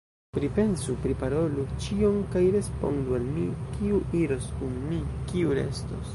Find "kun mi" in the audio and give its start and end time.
4.57-5.01